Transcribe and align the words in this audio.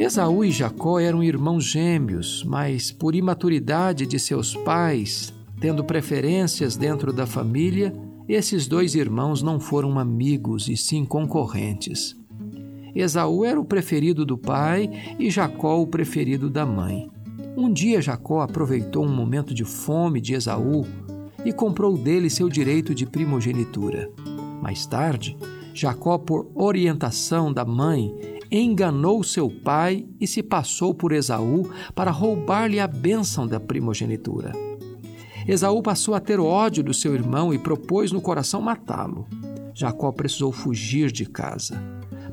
Esaú 0.00 0.42
e 0.46 0.50
Jacó 0.50 0.98
eram 0.98 1.22
irmãos 1.22 1.62
gêmeos, 1.62 2.42
mas 2.42 2.90
por 2.90 3.14
imaturidade 3.14 4.06
de 4.06 4.18
seus 4.18 4.56
pais, 4.56 5.30
tendo 5.60 5.84
preferências 5.84 6.74
dentro 6.74 7.12
da 7.12 7.26
família, 7.26 7.92
esses 8.26 8.66
dois 8.66 8.94
irmãos 8.94 9.42
não 9.42 9.60
foram 9.60 9.98
amigos 9.98 10.68
e 10.68 10.76
sim 10.76 11.04
concorrentes. 11.04 12.16
Esaú 12.94 13.44
era 13.44 13.60
o 13.60 13.64
preferido 13.64 14.24
do 14.24 14.38
pai 14.38 14.90
e 15.18 15.30
Jacó 15.30 15.78
o 15.78 15.86
preferido 15.86 16.48
da 16.48 16.64
mãe. 16.64 17.10
Um 17.54 17.70
dia 17.70 18.00
Jacó 18.00 18.40
aproveitou 18.40 19.04
um 19.04 19.14
momento 19.14 19.52
de 19.52 19.66
fome 19.66 20.18
de 20.18 20.32
Esaú 20.32 20.86
e 21.44 21.52
comprou 21.52 21.98
dele 21.98 22.30
seu 22.30 22.48
direito 22.48 22.94
de 22.94 23.04
primogenitura. 23.04 24.10
Mais 24.62 24.86
tarde, 24.86 25.36
Jacó, 25.74 26.16
por 26.16 26.50
orientação 26.54 27.52
da 27.52 27.66
mãe, 27.66 28.10
enganou 28.50 29.22
seu 29.22 29.50
pai 29.50 30.06
e 30.20 30.26
se 30.26 30.42
passou 30.42 30.92
por 30.92 31.12
Esaú 31.12 31.70
para 31.94 32.10
roubar-lhe 32.10 32.80
a 32.80 32.86
bênção 32.86 33.46
da 33.46 33.60
primogenitura. 33.60 34.52
Esaú 35.46 35.82
passou 35.82 36.14
a 36.14 36.20
ter 36.20 36.38
ódio 36.38 36.82
do 36.82 36.92
seu 36.92 37.14
irmão 37.14 37.52
e 37.54 37.58
propôs 37.58 38.12
no 38.12 38.20
coração 38.20 38.60
matá-lo. 38.60 39.26
Jacó 39.74 40.12
precisou 40.12 40.52
fugir 40.52 41.10
de 41.10 41.24
casa. 41.24 41.82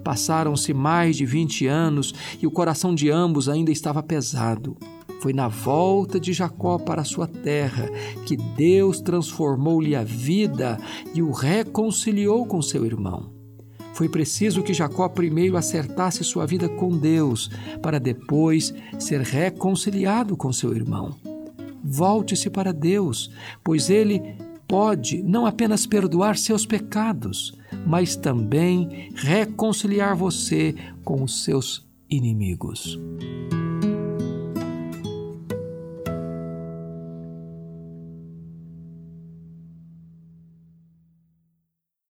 Passaram-se 0.03 0.73
mais 0.73 1.15
de 1.15 1.25
vinte 1.25 1.67
anos 1.67 2.13
e 2.41 2.47
o 2.47 2.51
coração 2.51 2.93
de 2.93 3.09
ambos 3.09 3.47
ainda 3.47 3.71
estava 3.71 4.01
pesado. 4.03 4.77
Foi 5.21 5.33
na 5.33 5.47
volta 5.47 6.19
de 6.19 6.31
Jacó 6.31 6.77
para 6.77 7.03
sua 7.03 7.27
terra 7.27 7.89
que 8.25 8.37
Deus 8.37 9.01
transformou-lhe 9.01 9.95
a 9.95 10.03
vida 10.03 10.77
e 11.13 11.21
o 11.21 11.31
reconciliou 11.31 12.45
com 12.45 12.61
seu 12.61 12.85
irmão. 12.85 13.36
Foi 13.97 14.07
preciso 14.07 14.61
que 14.61 14.75
Jacó 14.75 15.09
primeiro 15.09 15.57
acertasse 15.57 16.23
sua 16.23 16.45
vida 16.45 16.69
com 16.69 16.95
Deus, 16.95 17.49
para 17.81 17.99
depois 17.99 18.71
ser 18.99 19.21
reconciliado 19.21 20.37
com 20.37 20.53
seu 20.53 20.71
irmão. 20.71 21.15
Volte-se 21.83 22.47
para 22.47 22.71
Deus, 22.71 23.31
pois 23.63 23.89
Ele 23.89 24.21
pode 24.67 25.23
não 25.23 25.47
apenas 25.47 25.87
perdoar 25.87 26.37
seus 26.37 26.63
pecados, 26.63 27.57
mas 27.87 28.15
também 28.15 29.09
reconciliar 29.15 30.15
você 30.15 30.75
com 31.03 31.23
os 31.23 31.43
seus 31.43 31.83
inimigos. 32.07 32.99